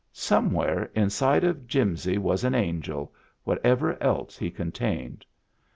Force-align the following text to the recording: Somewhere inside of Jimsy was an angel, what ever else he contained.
Somewhere 0.13 0.89
inside 0.95 1.43
of 1.43 1.67
Jimsy 1.67 2.17
was 2.17 2.43
an 2.43 2.55
angel, 2.55 3.13
what 3.43 3.63
ever 3.63 4.01
else 4.01 4.35
he 4.35 4.49
contained. 4.49 5.27